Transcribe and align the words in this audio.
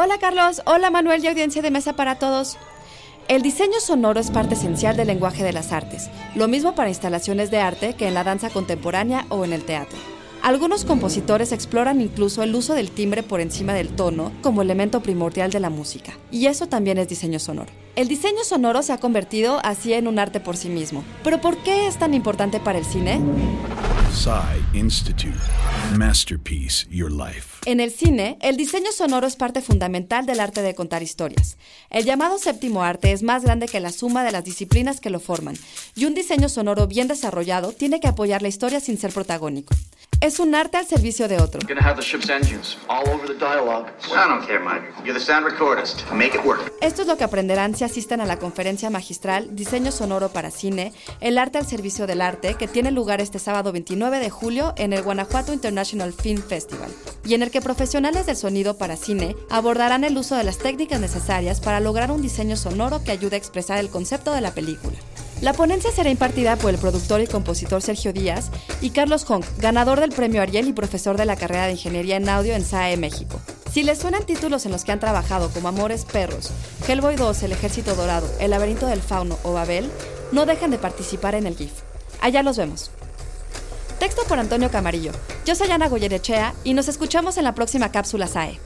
Hola 0.00 0.18
Carlos, 0.18 0.62
hola 0.64 0.90
Manuel 0.90 1.24
y 1.24 1.26
audiencia 1.26 1.60
de 1.60 1.72
mesa 1.72 1.94
para 1.94 2.20
todos. 2.20 2.56
El 3.26 3.42
diseño 3.42 3.80
sonoro 3.80 4.20
es 4.20 4.30
parte 4.30 4.54
esencial 4.54 4.96
del 4.96 5.08
lenguaje 5.08 5.42
de 5.42 5.52
las 5.52 5.72
artes, 5.72 6.08
lo 6.36 6.46
mismo 6.46 6.76
para 6.76 6.88
instalaciones 6.88 7.50
de 7.50 7.58
arte 7.58 7.94
que 7.94 8.06
en 8.06 8.14
la 8.14 8.22
danza 8.22 8.48
contemporánea 8.48 9.26
o 9.28 9.44
en 9.44 9.52
el 9.52 9.64
teatro. 9.64 9.98
Algunos 10.40 10.84
compositores 10.84 11.50
exploran 11.50 12.00
incluso 12.00 12.44
el 12.44 12.54
uso 12.54 12.74
del 12.74 12.92
timbre 12.92 13.24
por 13.24 13.40
encima 13.40 13.74
del 13.74 13.88
tono 13.88 14.30
como 14.40 14.62
elemento 14.62 15.02
primordial 15.02 15.50
de 15.50 15.58
la 15.58 15.68
música, 15.68 16.12
y 16.30 16.46
eso 16.46 16.68
también 16.68 16.98
es 16.98 17.08
diseño 17.08 17.40
sonoro. 17.40 17.72
El 17.96 18.06
diseño 18.06 18.44
sonoro 18.44 18.84
se 18.84 18.92
ha 18.92 18.98
convertido 18.98 19.58
así 19.64 19.94
en 19.94 20.06
un 20.06 20.20
arte 20.20 20.38
por 20.38 20.56
sí 20.56 20.68
mismo. 20.68 21.02
Pero 21.24 21.40
¿por 21.40 21.56
qué 21.64 21.88
es 21.88 21.98
tan 21.98 22.14
importante 22.14 22.60
para 22.60 22.78
el 22.78 22.84
cine? 22.84 23.20
Institute. 24.72 25.38
Masterpiece 25.94 26.86
Your 26.90 27.12
Life. 27.12 27.58
En 27.66 27.78
el 27.78 27.90
cine, 27.90 28.38
el 28.40 28.56
diseño 28.56 28.90
sonoro 28.90 29.26
es 29.26 29.36
parte 29.36 29.60
fundamental 29.60 30.24
del 30.24 30.40
arte 30.40 30.62
de 30.62 30.74
contar 30.74 31.02
historias. 31.02 31.58
El 31.90 32.06
llamado 32.06 32.38
séptimo 32.38 32.82
arte 32.82 33.12
es 33.12 33.22
más 33.22 33.42
grande 33.42 33.68
que 33.68 33.80
la 33.80 33.92
suma 33.92 34.24
de 34.24 34.32
las 34.32 34.44
disciplinas 34.44 35.00
que 35.00 35.10
lo 35.10 35.20
forman, 35.20 35.58
y 35.94 36.06
un 36.06 36.14
diseño 36.14 36.48
sonoro 36.48 36.86
bien 36.86 37.06
desarrollado 37.06 37.72
tiene 37.72 38.00
que 38.00 38.08
apoyar 38.08 38.40
la 38.40 38.48
historia 38.48 38.80
sin 38.80 38.96
ser 38.96 39.12
protagónico. 39.12 39.74
Es 40.20 40.40
un 40.40 40.52
arte 40.56 40.76
al 40.78 40.84
servicio 40.84 41.28
de 41.28 41.40
otro. 41.40 41.60
Esto 46.80 47.02
es 47.02 47.08
lo 47.08 47.16
que 47.16 47.22
aprenderán 47.22 47.76
si 47.76 47.84
asisten 47.84 48.20
a 48.20 48.26
la 48.26 48.36
conferencia 48.40 48.90
magistral 48.90 49.54
Diseño 49.54 49.92
Sonoro 49.92 50.30
para 50.30 50.50
Cine, 50.50 50.92
el 51.20 51.38
arte 51.38 51.58
al 51.58 51.68
servicio 51.68 52.08
del 52.08 52.20
arte, 52.20 52.54
que 52.54 52.66
tiene 52.66 52.90
lugar 52.90 53.20
este 53.20 53.38
sábado 53.38 53.70
29 53.70 54.18
de 54.18 54.28
julio 54.28 54.74
en 54.76 54.92
el 54.92 55.02
Guanajuato 55.02 55.52
International 55.52 56.12
Film 56.12 56.42
Festival, 56.42 56.90
y 57.24 57.34
en 57.34 57.44
el 57.44 57.52
que 57.52 57.60
profesionales 57.60 58.26
del 58.26 58.36
sonido 58.36 58.76
para 58.76 58.96
cine 58.96 59.36
abordarán 59.50 60.02
el 60.02 60.18
uso 60.18 60.34
de 60.34 60.42
las 60.42 60.58
técnicas 60.58 60.98
necesarias 61.00 61.60
para 61.60 61.78
lograr 61.78 62.10
un 62.10 62.22
diseño 62.22 62.56
sonoro 62.56 63.04
que 63.04 63.12
ayude 63.12 63.36
a 63.36 63.38
expresar 63.38 63.78
el 63.78 63.88
concepto 63.88 64.32
de 64.32 64.40
la 64.40 64.52
película. 64.52 64.96
La 65.40 65.52
ponencia 65.52 65.92
será 65.92 66.10
impartida 66.10 66.56
por 66.56 66.70
el 66.70 66.78
productor 66.78 67.20
y 67.20 67.28
compositor 67.28 67.80
Sergio 67.80 68.12
Díaz 68.12 68.50
y 68.80 68.90
Carlos 68.90 69.24
Hong, 69.24 69.44
ganador 69.58 70.00
del 70.00 70.10
premio 70.10 70.42
Ariel 70.42 70.66
y 70.66 70.72
profesor 70.72 71.16
de 71.16 71.26
la 71.26 71.36
carrera 71.36 71.66
de 71.66 71.72
Ingeniería 71.72 72.16
en 72.16 72.28
Audio 72.28 72.54
en 72.54 72.64
SAE 72.64 72.96
México. 72.96 73.40
Si 73.72 73.84
les 73.84 73.98
suenan 74.00 74.26
títulos 74.26 74.66
en 74.66 74.72
los 74.72 74.84
que 74.84 74.90
han 74.90 74.98
trabajado 74.98 75.50
como 75.50 75.68
Amores 75.68 76.04
Perros, 76.04 76.50
Hellboy 76.88 77.14
2, 77.14 77.44
El 77.44 77.52
Ejército 77.52 77.94
Dorado, 77.94 78.28
El 78.40 78.50
Laberinto 78.50 78.88
del 78.88 79.00
Fauno 79.00 79.38
o 79.44 79.52
Babel, 79.52 79.88
no 80.32 80.44
dejen 80.44 80.72
de 80.72 80.78
participar 80.78 81.36
en 81.36 81.46
el 81.46 81.56
GIF. 81.56 81.72
Allá 82.20 82.42
los 82.42 82.56
vemos. 82.56 82.90
Texto 84.00 84.22
por 84.24 84.40
Antonio 84.40 84.72
Camarillo. 84.72 85.12
Yo 85.46 85.54
soy 85.54 85.70
Ana 85.70 85.88
Goyerechea 85.88 86.54
y 86.64 86.74
nos 86.74 86.88
escuchamos 86.88 87.36
en 87.36 87.44
la 87.44 87.54
próxima 87.54 87.92
cápsula 87.92 88.26
SAE. 88.26 88.58